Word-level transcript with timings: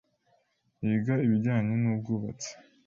yiga 0.85 1.13
ibijyanye 1.25 1.73
nubwubatsi. 1.81 2.49